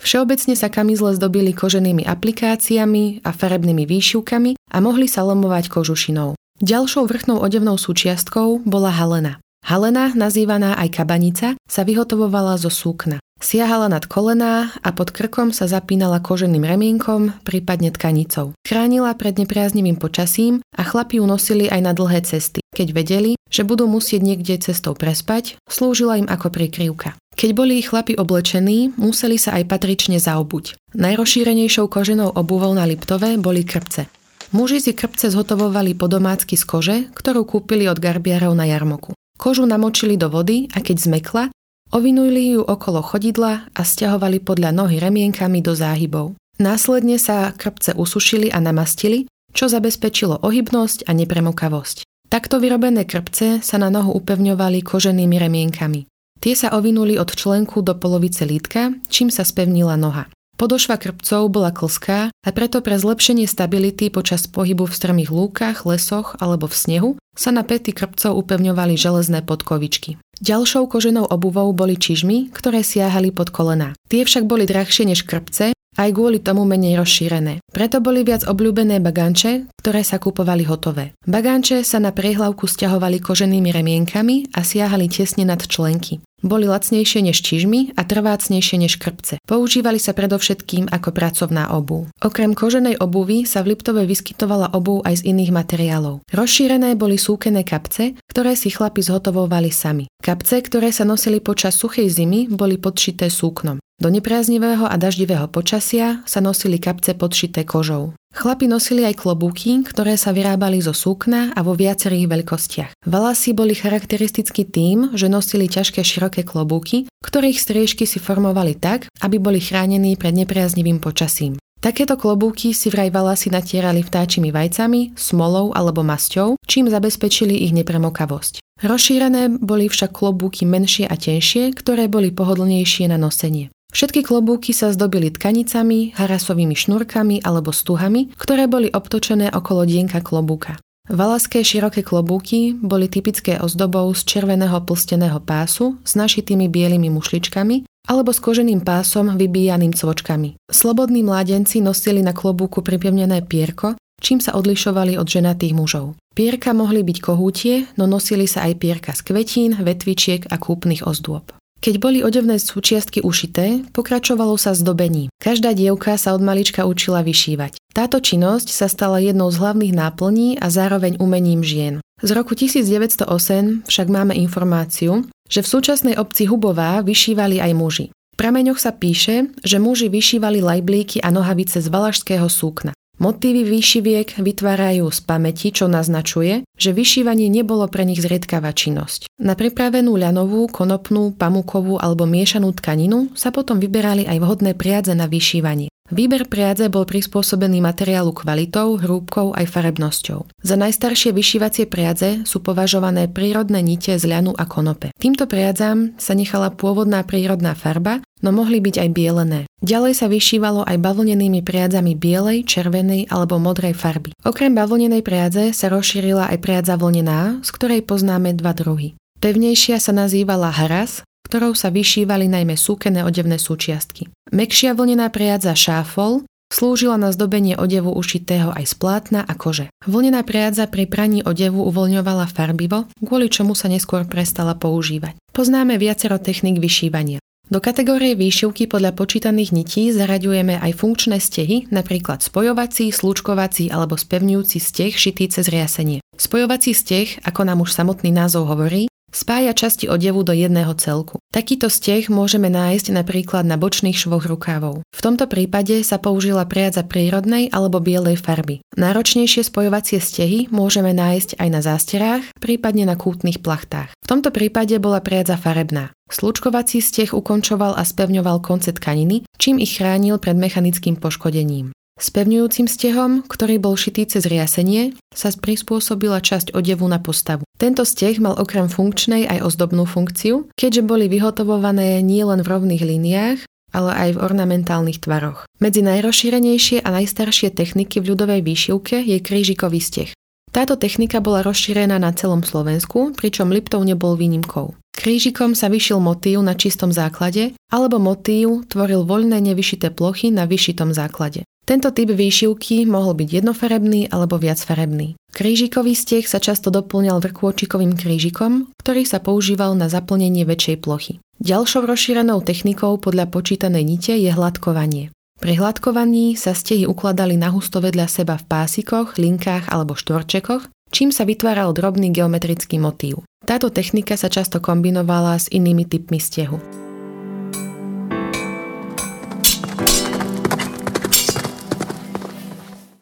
Všeobecne 0.00 0.56
sa 0.56 0.72
kamizle 0.72 1.12
zdobili 1.12 1.52
koženými 1.52 2.08
aplikáciami 2.08 3.20
a 3.20 3.30
farebnými 3.36 3.84
výšivkami 3.84 4.56
a 4.56 4.76
mohli 4.80 5.04
sa 5.04 5.22
lomovať 5.28 5.68
kožušinou. 5.68 6.40
Ďalšou 6.60 7.04
vrchnou 7.08 7.40
odevnou 7.40 7.76
súčiastkou 7.76 8.64
bola 8.64 8.92
halena. 8.92 9.40
Halena, 9.60 10.16
nazývaná 10.16 10.76
aj 10.80 10.88
kabanica, 10.96 11.52
sa 11.68 11.82
vyhotovovala 11.84 12.56
zo 12.56 12.72
súkna. 12.72 13.20
Siahala 13.40 13.88
nad 13.88 14.04
kolená 14.04 14.68
a 14.84 14.92
pod 14.92 15.16
krkom 15.16 15.56
sa 15.56 15.64
zapínala 15.64 16.20
koženým 16.20 16.60
remienkom, 16.60 17.32
prípadne 17.40 17.88
tkanicou. 17.88 18.52
Chránila 18.68 19.16
pred 19.16 19.40
nepriaznivým 19.40 19.96
počasím 19.96 20.60
a 20.76 20.84
chlapi 20.84 21.20
ju 21.20 21.24
nosili 21.24 21.64
aj 21.68 21.80
na 21.80 21.92
dlhé 21.96 22.20
cesty. 22.28 22.60
Keď 22.76 22.88
vedeli, 22.92 23.40
že 23.48 23.64
budú 23.64 23.88
musieť 23.88 24.20
niekde 24.20 24.60
cestou 24.60 24.92
prespať, 24.92 25.56
slúžila 25.64 26.20
im 26.20 26.28
ako 26.28 26.52
prikryvka. 26.52 27.16
Keď 27.40 27.50
boli 27.56 27.80
chlapi 27.80 28.20
oblečení, 28.20 28.92
museli 29.00 29.40
sa 29.40 29.56
aj 29.56 29.64
patrične 29.64 30.20
zaobuť. 30.20 30.76
Najrozšírenejšou 30.92 31.88
koženou 31.88 32.36
obuvou 32.36 32.68
na 32.76 32.84
Liptove 32.84 33.40
boli 33.40 33.64
krpce. 33.64 34.12
Muži 34.52 34.84
si 34.84 34.92
krpce 34.92 35.32
zhotovovali 35.32 35.96
po 35.96 36.04
domácky 36.04 36.60
z 36.60 36.64
kože, 36.68 36.96
ktorú 37.16 37.48
kúpili 37.48 37.88
od 37.88 37.96
garbiarov 37.96 38.52
na 38.52 38.68
jarmoku. 38.68 39.16
Kožu 39.40 39.64
namočili 39.64 40.20
do 40.20 40.28
vody 40.28 40.68
a 40.76 40.84
keď 40.84 40.96
zmekla, 41.00 41.44
Ovinuli 41.90 42.54
ju 42.54 42.62
okolo 42.62 43.02
chodidla 43.02 43.66
a 43.74 43.82
stiahovali 43.82 44.38
podľa 44.38 44.70
nohy 44.70 45.02
remienkami 45.02 45.58
do 45.58 45.74
záhybov. 45.74 46.38
Následne 46.62 47.18
sa 47.18 47.50
krpce 47.50 47.98
usušili 47.98 48.46
a 48.54 48.62
namastili, 48.62 49.26
čo 49.50 49.66
zabezpečilo 49.66 50.38
ohybnosť 50.38 51.10
a 51.10 51.16
nepremokavosť. 51.18 52.06
Takto 52.30 52.62
vyrobené 52.62 53.10
krpce 53.10 53.58
sa 53.58 53.76
na 53.82 53.90
nohu 53.90 54.14
upevňovali 54.22 54.86
koženými 54.86 55.34
remienkami. 55.34 56.06
Tie 56.40 56.56
sa 56.56 56.72
ovinuli 56.72 57.20
od 57.20 57.28
členku 57.36 57.84
do 57.84 57.92
polovice 57.92 58.48
lítka, 58.48 58.96
čím 59.12 59.28
sa 59.28 59.44
spevnila 59.44 60.00
noha. 60.00 60.24
Podošva 60.56 61.00
krpcov 61.00 61.48
bola 61.52 61.72
klská 61.72 62.28
a 62.32 62.48
preto 62.52 62.84
pre 62.84 62.96
zlepšenie 62.96 63.48
stability 63.48 64.12
počas 64.12 64.44
pohybu 64.44 64.88
v 64.88 64.96
strmých 64.96 65.32
lúkach, 65.32 65.88
lesoch 65.88 66.36
alebo 66.40 66.68
v 66.68 66.76
snehu 66.76 67.10
sa 67.32 67.48
na 67.48 67.64
pety 67.64 67.96
krpcov 67.96 68.36
upevňovali 68.40 68.96
železné 68.96 69.40
podkovičky. 69.44 70.20
Ďalšou 70.40 70.88
koženou 70.88 71.28
obuvou 71.28 71.72
boli 71.76 72.00
čižmy, 72.00 72.52
ktoré 72.52 72.84
siahali 72.84 73.32
pod 73.32 73.52
kolená. 73.52 73.92
Tie 74.08 74.24
však 74.24 74.44
boli 74.44 74.64
drahšie 74.64 75.08
než 75.08 75.28
krpce, 75.28 75.76
aj 76.00 76.10
kvôli 76.16 76.40
tomu 76.40 76.64
menej 76.64 76.96
rozšírené. 76.96 77.60
Preto 77.68 78.00
boli 78.00 78.24
viac 78.24 78.48
obľúbené 78.48 79.04
baganče, 79.04 79.68
ktoré 79.80 80.00
sa 80.00 80.16
kupovali 80.16 80.64
hotové. 80.64 81.12
Baganče 81.28 81.84
sa 81.84 82.00
na 82.00 82.12
priehlavku 82.14 82.64
stiahovali 82.64 83.20
koženými 83.20 83.68
remienkami 83.68 84.56
a 84.56 84.64
siahali 84.64 85.12
tesne 85.12 85.44
nad 85.44 85.60
členky. 85.60 86.20
Boli 86.40 86.64
lacnejšie 86.64 87.20
než 87.20 87.44
čižmy 87.44 87.92
a 87.96 88.02
trvácnejšie 88.04 88.76
než 88.80 88.96
krpce. 88.96 89.36
Používali 89.44 90.00
sa 90.00 90.16
predovšetkým 90.16 90.88
ako 90.88 91.12
pracovná 91.12 91.68
obu. 91.76 92.08
Okrem 92.24 92.56
koženej 92.56 92.96
obuvy 92.96 93.44
sa 93.44 93.60
v 93.60 93.76
Liptove 93.76 94.08
vyskytovala 94.08 94.72
obuv 94.72 95.04
aj 95.04 95.20
z 95.20 95.36
iných 95.36 95.52
materiálov. 95.52 96.24
Rozšírené 96.32 96.96
boli 96.96 97.20
súkené 97.20 97.60
kapce, 97.60 98.16
ktoré 98.24 98.56
si 98.56 98.72
chlapi 98.72 99.04
zhotovovali 99.04 99.68
sami. 99.68 100.08
Kapce, 100.24 100.64
ktoré 100.64 100.88
sa 100.96 101.04
nosili 101.04 101.44
počas 101.44 101.76
suchej 101.76 102.08
zimy, 102.08 102.48
boli 102.48 102.80
podšité 102.80 103.28
súknom. 103.28 103.76
Do 104.00 104.08
nepriaznivého 104.08 104.88
a 104.88 104.96
daždivého 104.96 105.44
počasia 105.52 106.24
sa 106.24 106.40
nosili 106.40 106.80
kapce 106.80 107.12
podšité 107.12 107.68
kožou. 107.68 108.16
Chlapi 108.32 108.64
nosili 108.64 109.04
aj 109.04 109.20
klobúky, 109.20 109.84
ktoré 109.84 110.16
sa 110.16 110.32
vyrábali 110.32 110.80
zo 110.80 110.96
súkna 110.96 111.52
a 111.52 111.60
vo 111.60 111.76
viacerých 111.76 112.24
veľkostiach. 112.24 112.90
Valasy 113.04 113.52
boli 113.52 113.76
charakteristicky 113.76 114.64
tým, 114.64 115.12
že 115.12 115.28
nosili 115.28 115.68
ťažké 115.68 116.00
široké 116.00 116.48
klobúky, 116.48 117.12
ktorých 117.20 117.60
striežky 117.60 118.08
si 118.08 118.16
formovali 118.16 118.72
tak, 118.72 119.04
aby 119.20 119.36
boli 119.36 119.60
chránení 119.60 120.16
pred 120.16 120.32
nepriaznivým 120.32 120.96
počasím. 120.96 121.60
Takéto 121.84 122.16
klobúky 122.16 122.72
si 122.72 122.88
vraj 122.88 123.12
valasy 123.12 123.52
natierali 123.52 124.00
vtáčimi 124.00 124.48
vajcami, 124.48 125.12
smolou 125.12 125.76
alebo 125.76 126.00
masťou, 126.00 126.56
čím 126.64 126.88
zabezpečili 126.88 127.52
ich 127.68 127.76
nepremokavosť. 127.76 128.64
Rozšírené 128.80 129.60
boli 129.60 129.92
však 129.92 130.16
klobúky 130.16 130.64
menšie 130.64 131.04
a 131.04 131.20
tenšie, 131.20 131.76
ktoré 131.76 132.08
boli 132.08 132.32
pohodlnejšie 132.32 133.12
na 133.12 133.20
nosenie. 133.20 133.68
Všetky 133.90 134.22
klobúky 134.22 134.70
sa 134.70 134.94
zdobili 134.94 135.34
tkanicami, 135.34 136.14
harasovými 136.14 136.78
šnúrkami 136.78 137.42
alebo 137.42 137.74
stuhami, 137.74 138.30
ktoré 138.38 138.70
boli 138.70 138.86
obtočené 138.90 139.50
okolo 139.50 139.82
dienka 139.82 140.22
klobúka. 140.22 140.78
Valaské 141.10 141.66
široké 141.66 142.06
klobúky 142.06 142.70
boli 142.78 143.10
typické 143.10 143.58
ozdobou 143.58 144.14
z 144.14 144.22
červeného 144.22 144.78
plsteného 144.86 145.42
pásu 145.42 145.98
s 146.06 146.14
našitými 146.14 146.70
bielými 146.70 147.10
mušličkami 147.10 147.82
alebo 148.06 148.30
s 148.30 148.38
koženým 148.38 148.86
pásom 148.86 149.34
vybíjaným 149.34 149.90
cvočkami. 149.90 150.54
Slobodní 150.70 151.26
mládenci 151.26 151.82
nosili 151.82 152.22
na 152.22 152.30
klobúku 152.30 152.86
pripevnené 152.86 153.42
pierko, 153.42 153.98
čím 154.22 154.38
sa 154.38 154.54
odlišovali 154.54 155.18
od 155.18 155.26
ženatých 155.26 155.74
mužov. 155.74 156.14
Pierka 156.30 156.70
mohli 156.70 157.02
byť 157.02 157.18
kohútie, 157.18 157.90
no 157.98 158.06
nosili 158.06 158.46
sa 158.46 158.70
aj 158.70 158.78
pierka 158.78 159.10
z 159.10 159.26
kvetín, 159.26 159.82
vetvičiek 159.82 160.46
a 160.46 160.62
kúpnych 160.62 161.02
ozdôb. 161.02 161.50
Keď 161.80 161.96
boli 161.96 162.20
odevné 162.20 162.60
súčiastky 162.60 163.24
ušité, 163.24 163.88
pokračovalo 163.96 164.52
sa 164.60 164.76
zdobení. 164.76 165.32
Každá 165.40 165.72
dievka 165.72 166.12
sa 166.20 166.36
od 166.36 166.44
malička 166.44 166.84
učila 166.84 167.24
vyšívať. 167.24 167.80
Táto 167.96 168.20
činnosť 168.20 168.68
sa 168.68 168.84
stala 168.84 169.16
jednou 169.16 169.48
z 169.48 169.64
hlavných 169.64 169.96
náplní 169.96 170.60
a 170.60 170.68
zároveň 170.68 171.16
umením 171.16 171.64
žien. 171.64 172.04
Z 172.20 172.36
roku 172.36 172.52
1908 172.52 173.88
však 173.88 174.06
máme 174.12 174.36
informáciu, 174.36 175.24
že 175.48 175.64
v 175.64 175.70
súčasnej 175.72 176.20
obci 176.20 176.44
Hubová 176.44 177.00
vyšívali 177.00 177.64
aj 177.64 177.72
muži. 177.72 178.06
V 178.12 178.36
prameňoch 178.36 178.76
sa 178.76 178.92
píše, 178.92 179.48
že 179.64 179.80
muži 179.80 180.12
vyšívali 180.12 180.60
lajblíky 180.60 181.24
a 181.24 181.32
nohavice 181.32 181.80
z 181.80 181.88
valašského 181.88 182.44
súkna. 182.52 182.92
Motívy 183.20 183.68
výšiviek 183.68 184.40
vytvárajú 184.40 185.12
z 185.12 185.20
pamäti, 185.28 185.68
čo 185.76 185.92
naznačuje, 185.92 186.64
že 186.80 186.96
vyšívanie 186.96 187.52
nebolo 187.52 187.84
pre 187.84 188.08
nich 188.08 188.24
zriedkavá 188.24 188.72
činnosť. 188.72 189.28
Na 189.36 189.52
pripravenú 189.52 190.16
ľanovú, 190.16 190.72
konopnú, 190.72 191.36
pamukovú 191.36 192.00
alebo 192.00 192.24
miešanú 192.24 192.72
tkaninu 192.72 193.28
sa 193.36 193.52
potom 193.52 193.76
vyberali 193.76 194.24
aj 194.24 194.40
vhodné 194.40 194.72
priadze 194.72 195.12
na 195.12 195.28
vyšívanie. 195.28 195.92
Výber 196.10 196.42
priadze 196.50 196.90
bol 196.90 197.06
prispôsobený 197.06 197.78
materiálu 197.78 198.34
kvalitou, 198.34 198.98
hrúbkou 198.98 199.54
aj 199.54 199.70
farebnosťou. 199.70 200.50
Za 200.58 200.74
najstaršie 200.74 201.30
vyšívacie 201.30 201.86
priadze 201.86 202.42
sú 202.42 202.58
považované 202.58 203.30
prírodné 203.30 203.78
nite 203.78 204.18
z 204.18 204.26
ľanu 204.26 204.50
a 204.58 204.66
konope. 204.66 205.14
Týmto 205.22 205.46
priadzam 205.46 206.18
sa 206.18 206.34
nechala 206.34 206.74
pôvodná 206.74 207.22
prírodná 207.22 207.78
farba, 207.78 208.18
no 208.42 208.50
mohli 208.50 208.82
byť 208.82 209.06
aj 209.06 209.08
bielené. 209.14 209.60
Ďalej 209.86 210.12
sa 210.18 210.26
vyšívalo 210.26 210.82
aj 210.82 210.98
bavlnenými 210.98 211.62
priadzami 211.62 212.18
bielej, 212.18 212.66
červenej 212.66 213.30
alebo 213.30 213.62
modrej 213.62 213.94
farby. 213.94 214.34
Okrem 214.42 214.74
bavlnenej 214.74 215.22
priadze 215.22 215.70
sa 215.70 215.86
rozšírila 215.88 216.50
aj 216.50 216.58
priadza 216.58 216.98
vlnená, 216.98 217.62
z 217.62 217.70
ktorej 217.70 218.02
poznáme 218.02 218.50
dva 218.58 218.74
druhy. 218.74 219.14
Pevnejšia 219.40 219.96
sa 219.96 220.12
nazývala 220.12 220.68
haras, 220.68 221.24
ktorou 221.50 221.74
sa 221.74 221.90
vyšívali 221.90 222.46
najmä 222.46 222.78
súkené 222.78 223.26
odevné 223.26 223.58
súčiastky. 223.58 224.30
Mekšia 224.54 224.94
vlnená 224.94 225.26
priadza 225.34 225.74
šáfol 225.74 226.46
slúžila 226.70 227.18
na 227.18 227.34
zdobenie 227.34 227.74
odevu 227.74 228.14
ušitého 228.14 228.70
aj 228.70 228.86
z 228.86 228.94
plátna 228.94 229.42
a 229.42 229.58
kože. 229.58 229.90
Vlnená 230.06 230.46
priadza 230.46 230.86
pri 230.86 231.10
praní 231.10 231.42
odevu 231.42 231.82
uvoľňovala 231.90 232.46
farbivo, 232.46 233.10
kvôli 233.18 233.50
čomu 233.50 233.74
sa 233.74 233.90
neskôr 233.90 234.22
prestala 234.30 234.78
používať. 234.78 235.34
Poznáme 235.50 235.98
viacero 235.98 236.38
technik 236.38 236.78
vyšívania. 236.78 237.42
Do 237.70 237.82
kategórie 237.82 238.38
výšivky 238.38 238.86
podľa 238.86 239.14
počítaných 239.14 239.70
nití 239.74 240.10
zaraďujeme 240.14 240.78
aj 240.78 240.90
funkčné 240.94 241.42
stehy, 241.42 241.90
napríklad 241.90 242.42
spojovací, 242.42 243.10
slúčkovací 243.10 243.90
alebo 243.90 244.14
spevňujúci 244.14 244.78
steh 244.78 245.14
šitý 245.14 245.50
cez 245.50 245.66
riasenie. 245.70 246.22
Spojovací 246.34 246.94
steh, 246.94 247.38
ako 247.42 247.66
nám 247.66 247.82
už 247.82 247.94
samotný 247.94 248.34
názov 248.34 248.70
hovorí, 248.70 249.10
Spája 249.30 249.70
časti 249.70 250.10
odevu 250.10 250.42
do 250.42 250.50
jedného 250.50 250.90
celku. 250.98 251.38
Takýto 251.54 251.86
steh 251.86 252.26
môžeme 252.26 252.66
nájsť 252.66 253.14
napríklad 253.14 253.62
na 253.62 253.78
bočných 253.78 254.18
švoch 254.18 254.46
rukávov. 254.50 255.06
V 255.14 255.20
tomto 255.22 255.46
prípade 255.46 256.02
sa 256.02 256.18
použila 256.18 256.66
priadza 256.66 257.06
prírodnej 257.06 257.70
alebo 257.70 258.02
bielej 258.02 258.42
farby. 258.42 258.82
Náročnejšie 258.98 259.62
spojovacie 259.62 260.18
stehy 260.18 260.66
môžeme 260.74 261.14
nájsť 261.14 261.62
aj 261.62 261.68
na 261.70 261.80
zásterách, 261.80 262.44
prípadne 262.58 263.06
na 263.06 263.14
kútnych 263.14 263.62
plachtách. 263.62 264.10
V 264.18 264.26
tomto 264.26 264.50
prípade 264.50 264.98
bola 264.98 265.22
priadza 265.22 265.54
farebná. 265.54 266.10
Slučkovací 266.30 266.98
steh 266.98 267.30
ukončoval 267.30 267.98
a 267.98 268.02
spevňoval 268.06 268.62
konce 268.62 268.94
tkaniny, 268.94 269.46
čím 269.58 269.78
ich 269.82 269.98
chránil 269.98 270.38
pred 270.38 270.58
mechanickým 270.58 271.18
poškodením. 271.18 271.90
Spevňujúcim 272.20 272.84
stehom, 272.84 273.40
ktorý 273.48 273.80
bol 273.80 273.96
šitý 273.96 274.28
cez 274.28 274.44
riasenie, 274.44 275.16
sa 275.32 275.48
prispôsobila 275.48 276.44
časť 276.44 276.76
odevu 276.76 277.08
na 277.08 277.16
postavu. 277.16 277.64
Tento 277.80 278.04
steh 278.04 278.36
mal 278.36 278.60
okrem 278.60 278.92
funkčnej 278.92 279.48
aj 279.48 279.64
ozdobnú 279.64 280.04
funkciu, 280.04 280.68
keďže 280.76 281.00
boli 281.00 281.32
vyhotovované 281.32 282.20
nielen 282.20 282.60
v 282.60 282.70
rovných 282.76 283.00
líniách, 283.00 283.58
ale 283.96 284.10
aj 284.12 284.28
v 284.36 284.42
ornamentálnych 284.44 285.24
tvaroch. 285.24 285.64
Medzi 285.80 286.04
najrozšírenejšie 286.04 287.00
a 287.00 287.08
najstaršie 287.08 287.72
techniky 287.72 288.20
v 288.20 288.36
ľudovej 288.36 288.60
výšivke 288.68 289.16
je 289.24 289.40
krížikový 289.40 290.04
steh. 290.04 290.30
Táto 290.70 290.94
technika 291.00 291.40
bola 291.42 291.66
rozšírená 291.66 292.20
na 292.20 292.30
celom 292.36 292.62
Slovensku, 292.62 293.34
pričom 293.34 293.72
Liptov 293.74 294.04
nebol 294.06 294.36
výnimkou. 294.36 294.94
Krížikom 295.10 295.74
sa 295.74 295.90
vyšil 295.90 296.22
motív 296.22 296.62
na 296.62 296.78
čistom 296.78 297.10
základe, 297.10 297.74
alebo 297.90 298.22
motív 298.22 298.86
tvoril 298.86 299.26
voľné 299.26 299.58
nevyšité 299.72 300.14
plochy 300.14 300.54
na 300.54 300.70
vyšitom 300.70 301.10
základe. 301.10 301.66
Tento 301.90 302.14
typ 302.14 302.30
výšivky 302.30 303.02
mohol 303.02 303.34
byť 303.34 303.48
jednofarebný 303.50 304.30
alebo 304.30 304.62
viacfarebný. 304.62 305.34
Krížikový 305.50 306.14
steh 306.14 306.46
sa 306.46 306.62
často 306.62 306.86
doplňal 306.94 307.42
vrkôčikovým 307.42 308.14
krížikom, 308.14 308.94
ktorý 309.02 309.26
sa 309.26 309.42
používal 309.42 309.98
na 309.98 310.06
zaplnenie 310.06 310.62
väčšej 310.62 311.02
plochy. 311.02 311.42
Ďalšou 311.58 312.06
rozšírenou 312.06 312.62
technikou 312.62 313.18
podľa 313.18 313.50
počítanej 313.50 314.06
nite 314.06 314.38
je 314.38 314.54
hladkovanie. 314.54 315.34
Pri 315.58 315.82
hladkovaní 315.82 316.54
sa 316.54 316.78
stehy 316.78 317.10
ukladali 317.10 317.58
na 317.58 317.74
husto 317.74 317.98
vedľa 317.98 318.30
seba 318.30 318.54
v 318.54 318.70
pásikoch, 318.70 319.34
linkách 319.34 319.90
alebo 319.90 320.14
štvorčekoch, 320.14 320.86
čím 321.10 321.34
sa 321.34 321.42
vytváral 321.42 321.90
drobný 321.90 322.30
geometrický 322.30 323.02
motív. 323.02 323.42
Táto 323.66 323.90
technika 323.90 324.38
sa 324.38 324.46
často 324.46 324.78
kombinovala 324.78 325.58
s 325.58 325.66
inými 325.66 326.06
typmi 326.06 326.38
stehu. 326.38 326.78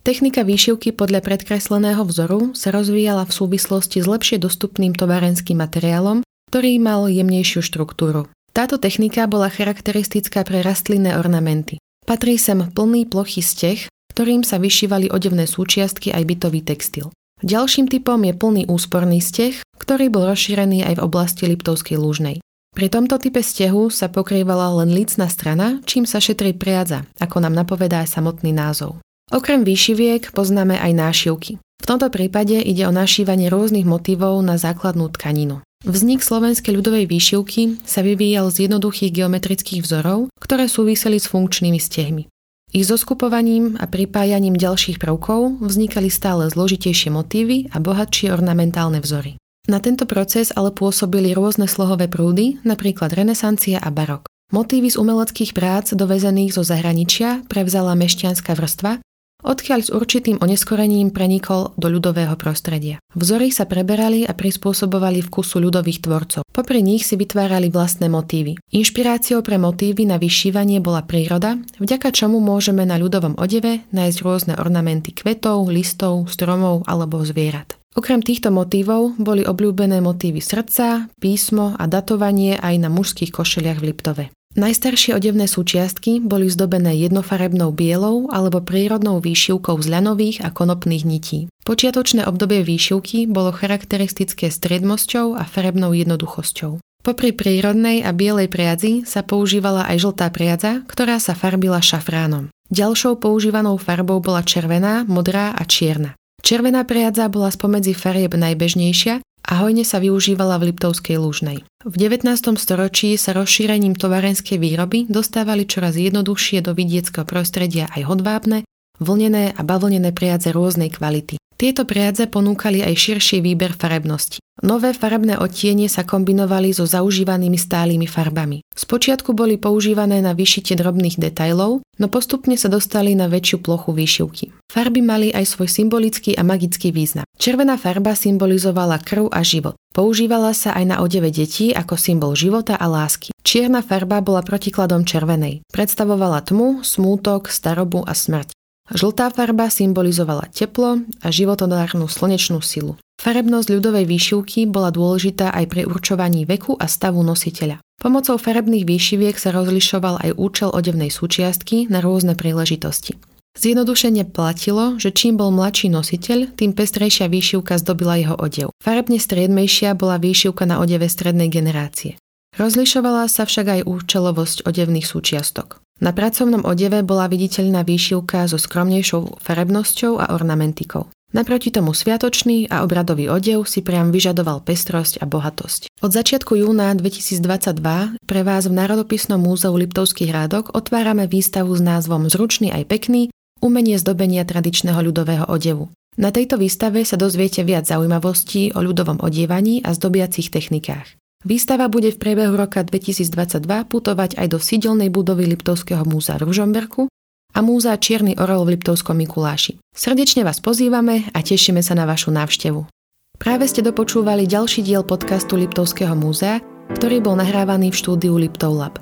Technika 0.08 0.40
výšivky 0.40 0.96
podľa 0.96 1.20
predkresleného 1.20 2.00
vzoru 2.00 2.56
sa 2.56 2.72
rozvíjala 2.72 3.28
v 3.28 3.36
súvislosti 3.44 4.00
s 4.00 4.08
lepšie 4.08 4.40
dostupným 4.40 4.96
továrenským 4.96 5.60
materiálom, 5.60 6.24
ktorý 6.48 6.80
mal 6.80 7.12
jemnejšiu 7.12 7.60
štruktúru. 7.60 8.24
Táto 8.56 8.80
technika 8.80 9.28
bola 9.28 9.52
charakteristická 9.52 10.48
pre 10.48 10.64
rastlinné 10.64 11.12
ornamenty. 11.12 11.76
Patrí 12.08 12.40
sem 12.40 12.56
plný 12.72 13.04
plochy 13.04 13.44
steh, 13.44 13.84
ktorým 14.16 14.48
sa 14.48 14.56
vyšívali 14.56 15.12
odevné 15.12 15.44
súčiastky 15.44 16.08
aj 16.16 16.24
bytový 16.24 16.64
textil. 16.64 17.12
Ďalším 17.44 17.92
typom 17.92 18.16
je 18.24 18.32
plný 18.32 18.64
úsporný 18.64 19.20
steh, 19.20 19.60
ktorý 19.76 20.08
bol 20.08 20.24
rozšírený 20.24 20.88
aj 20.88 20.94
v 20.96 21.04
oblasti 21.04 21.44
Liptovskej 21.52 22.00
lúžnej. 22.00 22.40
Pri 22.72 22.88
tomto 22.88 23.20
type 23.20 23.44
stehu 23.44 23.92
sa 23.92 24.08
pokrývala 24.08 24.72
len 24.80 24.88
lícna 24.88 25.28
strana, 25.28 25.84
čím 25.84 26.08
sa 26.08 26.16
šetrí 26.16 26.56
priadza, 26.56 27.04
ako 27.20 27.44
nám 27.44 27.52
napovedá 27.52 28.00
aj 28.08 28.16
samotný 28.16 28.56
názov. 28.56 29.04
Okrem 29.28 29.60
výšiviek 29.60 30.32
poznáme 30.32 30.80
aj 30.80 30.92
nášivky. 30.96 31.60
V 31.60 31.84
tomto 31.84 32.08
prípade 32.08 32.56
ide 32.58 32.88
o 32.88 32.92
našívanie 32.92 33.52
rôznych 33.52 33.84
motivov 33.84 34.40
na 34.40 34.56
základnú 34.56 35.12
tkaninu. 35.12 35.60
Vznik 35.84 36.24
slovenskej 36.24 36.74
ľudovej 36.74 37.06
výšivky 37.06 37.84
sa 37.86 38.02
vyvíjal 38.02 38.50
z 38.50 38.66
jednoduchých 38.66 39.14
geometrických 39.14 39.84
vzorov, 39.84 40.32
ktoré 40.42 40.66
súviseli 40.66 41.20
s 41.20 41.30
funkčnými 41.30 41.78
stehmi. 41.78 42.26
Ich 42.68 42.84
zoskupovaním 42.84 43.80
a 43.80 43.88
pripájaním 43.88 44.52
ďalších 44.52 45.00
prvkov 45.00 45.64
vznikali 45.64 46.12
stále 46.12 46.52
zložitejšie 46.52 47.08
motívy 47.08 47.72
a 47.72 47.80
bohatšie 47.80 48.28
ornamentálne 48.28 49.00
vzory. 49.00 49.40
Na 49.68 49.80
tento 49.80 50.08
proces 50.08 50.52
ale 50.52 50.72
pôsobili 50.72 51.36
rôzne 51.36 51.68
slohové 51.68 52.08
prúdy, 52.08 52.60
napríklad 52.64 53.12
renesancia 53.12 53.80
a 53.80 53.88
barok. 53.92 54.28
Motívy 54.48 54.88
z 54.88 54.96
umeleckých 54.96 55.52
prác 55.52 55.92
dovezených 55.92 56.56
zo 56.56 56.64
zahraničia 56.64 57.44
prevzala 57.52 57.92
mešťanská 57.92 58.56
vrstva, 58.56 59.04
odkiaľ 59.42 59.80
s 59.86 59.90
určitým 59.94 60.42
oneskorením 60.42 61.14
prenikol 61.14 61.74
do 61.78 61.86
ľudového 61.86 62.34
prostredia. 62.34 62.98
Vzory 63.14 63.54
sa 63.54 63.64
preberali 63.64 64.26
a 64.26 64.34
prispôsobovali 64.34 65.22
vkusu 65.26 65.62
ľudových 65.62 66.02
tvorcov. 66.02 66.42
Popri 66.48 66.82
nich 66.82 67.06
si 67.06 67.14
vytvárali 67.14 67.70
vlastné 67.70 68.10
motívy. 68.10 68.58
Inšpiráciou 68.74 69.40
pre 69.46 69.56
motívy 69.56 70.04
na 70.10 70.18
vyšívanie 70.18 70.82
bola 70.82 71.06
príroda, 71.06 71.58
vďaka 71.78 72.10
čomu 72.10 72.42
môžeme 72.42 72.82
na 72.82 72.98
ľudovom 72.98 73.38
odeve 73.38 73.86
nájsť 73.94 74.18
rôzne 74.22 74.54
ornamenty 74.58 75.14
kvetov, 75.14 75.70
listov, 75.70 76.26
stromov 76.26 76.86
alebo 76.90 77.22
zvierat. 77.22 77.78
Okrem 77.98 78.22
týchto 78.22 78.54
motívov 78.54 79.18
boli 79.18 79.42
obľúbené 79.42 79.98
motívy 79.98 80.38
srdca, 80.38 81.10
písmo 81.18 81.74
a 81.74 81.90
datovanie 81.90 82.54
aj 82.54 82.74
na 82.78 82.86
mužských 82.86 83.34
košeliach 83.34 83.82
v 83.82 83.86
Liptove. 83.90 84.24
Najstaršie 84.58 85.14
odevné 85.14 85.46
súčiastky 85.46 86.18
boli 86.18 86.50
zdobené 86.50 86.98
jednofarebnou 87.06 87.70
bielou 87.70 88.26
alebo 88.34 88.58
prírodnou 88.58 89.22
výšivkou 89.22 89.78
z 89.78 89.86
ľanových 89.86 90.42
a 90.42 90.50
konopných 90.50 91.06
nití. 91.06 91.46
Počiatočné 91.62 92.26
obdobie 92.26 92.66
výšivky 92.66 93.30
bolo 93.30 93.54
charakteristické 93.54 94.50
striedmosťou 94.50 95.38
a 95.38 95.46
farebnou 95.46 95.94
jednoduchosťou. 95.94 96.82
Popri 97.06 97.30
prírodnej 97.30 98.02
a 98.02 98.10
bielej 98.10 98.50
priadzi 98.50 99.06
sa 99.06 99.22
používala 99.22 99.86
aj 99.94 100.10
žltá 100.10 100.26
priadza, 100.34 100.82
ktorá 100.90 101.22
sa 101.22 101.38
farbila 101.38 101.78
šafránom. 101.78 102.50
Ďalšou 102.74 103.22
používanou 103.22 103.78
farbou 103.78 104.18
bola 104.18 104.42
červená, 104.42 105.06
modrá 105.06 105.54
a 105.54 105.62
čierna. 105.70 106.18
Červená 106.42 106.82
priadza 106.82 107.30
bola 107.30 107.54
spomedzi 107.54 107.94
farieb 107.94 108.34
najbežnejšia 108.34 109.22
a 109.48 109.64
hojne 109.64 109.80
sa 109.80 109.96
využívala 109.96 110.60
v 110.60 110.70
Liptovskej 110.70 111.16
Lužnej. 111.16 111.64
V 111.80 111.94
19. 111.96 112.28
storočí 112.60 113.16
sa 113.16 113.32
rozšírením 113.32 113.96
tovarenskej 113.96 114.60
výroby 114.60 115.08
dostávali 115.08 115.64
čoraz 115.64 115.96
jednoduchšie 115.96 116.60
do 116.60 116.76
vidieckého 116.76 117.24
prostredia 117.24 117.88
aj 117.96 118.04
hodvábne, 118.04 118.68
vlnené 119.02 119.54
a 119.54 119.62
bavlnené 119.66 120.14
priadze 120.14 120.54
rôznej 120.54 120.92
kvality. 120.92 121.38
Tieto 121.58 121.82
priadze 121.82 122.30
ponúkali 122.30 122.86
aj 122.86 122.94
širší 122.94 123.42
výber 123.42 123.74
farebnosti. 123.74 124.38
Nové 124.62 124.94
farebné 124.94 125.38
odtiene 125.38 125.90
sa 125.90 126.06
kombinovali 126.06 126.70
so 126.70 126.86
zaužívanými 126.86 127.58
stálými 127.58 128.06
farbami. 128.06 128.62
Spočiatku 128.74 129.34
boli 129.34 129.58
používané 129.58 130.22
na 130.22 130.38
vyšitie 130.38 130.78
drobných 130.78 131.18
detajlov, 131.18 131.82
no 131.82 132.06
postupne 132.10 132.54
sa 132.54 132.70
dostali 132.70 133.18
na 133.18 133.26
väčšiu 133.26 133.58
plochu 133.58 133.90
výšivky. 133.90 134.54
Farby 134.70 135.02
mali 135.02 135.34
aj 135.34 135.50
svoj 135.50 135.66
symbolický 135.66 136.38
a 136.38 136.46
magický 136.46 136.94
význam. 136.94 137.26
Červená 137.38 137.74
farba 137.74 138.14
symbolizovala 138.18 139.02
krv 139.02 139.30
a 139.30 139.42
život. 139.42 139.74
Používala 139.94 140.54
sa 140.54 140.74
aj 140.78 140.84
na 140.90 140.96
odeve 141.02 141.30
detí 141.34 141.74
ako 141.74 141.98
symbol 141.98 142.38
života 142.38 142.78
a 142.78 142.86
lásky. 142.86 143.34
Čierna 143.42 143.82
farba 143.82 144.22
bola 144.22 144.46
protikladom 144.46 145.02
červenej. 145.02 145.66
Predstavovala 145.74 146.42
tmu, 146.46 146.86
smútok, 146.86 147.50
starobu 147.50 148.06
a 148.06 148.14
smrť. 148.14 148.57
Žltá 148.88 149.28
farba 149.28 149.68
symbolizovala 149.68 150.48
teplo 150.48 151.04
a 151.20 151.28
životodárnu 151.28 152.08
slnečnú 152.08 152.64
silu. 152.64 152.96
Farebnosť 153.20 153.68
ľudovej 153.68 154.08
výšivky 154.08 154.64
bola 154.64 154.88
dôležitá 154.88 155.52
aj 155.52 155.64
pri 155.68 155.82
určovaní 155.84 156.48
veku 156.48 156.78
a 156.78 156.88
stavu 156.88 157.20
nositeľa. 157.20 157.82
Pomocou 157.98 158.38
farebných 158.38 158.86
výšiviek 158.86 159.36
sa 159.36 159.50
rozlišoval 159.52 160.22
aj 160.22 160.30
účel 160.38 160.70
odevnej 160.70 161.10
súčiastky 161.10 161.90
na 161.90 161.98
rôzne 161.98 162.38
príležitosti. 162.38 163.18
Zjednodušene 163.58 164.22
platilo, 164.30 165.02
že 165.02 165.10
čím 165.10 165.34
bol 165.34 165.50
mladší 165.50 165.90
nositeľ, 165.90 166.54
tým 166.54 166.78
pestrejšia 166.78 167.26
výšivka 167.26 167.74
zdobila 167.82 168.14
jeho 168.22 168.36
odev. 168.38 168.70
Farebne 168.78 169.18
striedmejšia 169.18 169.98
bola 169.98 170.22
výšivka 170.22 170.62
na 170.62 170.78
odeve 170.78 171.10
strednej 171.10 171.50
generácie. 171.50 172.14
Rozlišovala 172.54 173.26
sa 173.26 173.42
však 173.44 173.66
aj 173.66 173.80
účelovosť 173.82 174.62
odevných 174.62 175.04
súčiastok. 175.04 175.82
Na 175.98 176.14
pracovnom 176.14 176.62
odeve 176.62 177.02
bola 177.02 177.26
viditeľná 177.26 177.82
výšivka 177.82 178.46
so 178.46 178.54
skromnejšou 178.54 179.42
farebnosťou 179.42 180.22
a 180.22 180.30
ornamentikou. 180.30 181.10
Naproti 181.28 181.68
tomu 181.68 181.92
sviatočný 181.92 182.72
a 182.72 182.80
obradový 182.80 183.28
odev 183.28 183.68
si 183.68 183.84
priam 183.84 184.08
vyžadoval 184.08 184.64
pestrosť 184.64 185.20
a 185.20 185.28
bohatosť. 185.28 185.92
Od 186.00 186.08
začiatku 186.08 186.56
júna 186.56 186.96
2022 186.96 188.24
pre 188.24 188.40
vás 188.40 188.64
v 188.64 188.72
Národopisnom 188.72 189.36
múzeu 189.36 189.76
Liptovských 189.76 190.32
rádok 190.32 190.72
otvárame 190.72 191.28
výstavu 191.28 191.76
s 191.76 191.84
názvom 191.84 192.32
Zručný 192.32 192.72
aj 192.72 192.88
pekný– 192.88 193.28
umenie 193.66 194.00
zdobenia 194.00 194.48
tradičného 194.48 194.96
ľudového 195.04 195.44
odevu. 195.52 195.92
Na 196.16 196.32
tejto 196.32 196.56
výstave 196.56 197.04
sa 197.04 197.20
dozviete 197.20 197.60
viac 197.60 197.84
zaujímavostí 197.84 198.72
o 198.72 198.80
ľudovom 198.80 199.20
odievaní 199.20 199.84
a 199.84 199.92
zdobiacich 199.92 200.48
technikách. 200.48 201.12
Výstava 201.46 201.86
bude 201.86 202.10
v 202.10 202.18
priebehu 202.18 202.58
roka 202.58 202.82
2022 202.82 203.62
putovať 203.86 204.42
aj 204.42 204.46
do 204.50 204.58
sídelnej 204.58 205.06
budovy 205.06 205.46
Liptovského 205.46 206.02
múzea 206.02 206.34
v 206.34 206.50
Ružomberku 206.50 207.06
a 207.54 207.58
múzea 207.62 207.94
Čierny 207.94 208.34
orol 208.34 208.66
v 208.66 208.74
Liptovskom 208.74 209.14
Mikuláši. 209.14 209.78
Srdečne 209.94 210.42
vás 210.42 210.58
pozývame 210.58 211.30
a 211.30 211.38
tešíme 211.38 211.78
sa 211.78 211.94
na 211.94 212.10
vašu 212.10 212.34
návštevu. 212.34 212.90
Práve 213.38 213.70
ste 213.70 213.86
dopočúvali 213.86 214.50
ďalší 214.50 214.82
diel 214.82 215.06
podcastu 215.06 215.54
Liptovského 215.54 216.18
múzea, 216.18 216.58
ktorý 216.98 217.22
bol 217.22 217.38
nahrávaný 217.38 217.94
v 217.94 217.98
štúdiu 218.02 218.34
Liptov 218.34 218.74
Lab. 218.74 218.98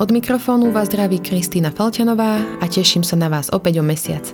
Od 0.00 0.08
mikrofónu 0.08 0.72
vás 0.72 0.88
zdraví 0.88 1.20
Kristýna 1.20 1.68
Falťanová 1.68 2.64
a 2.64 2.64
teším 2.64 3.04
sa 3.04 3.20
na 3.20 3.28
vás 3.28 3.52
opäť 3.52 3.80
o 3.80 3.84
mesiac. 3.84 4.24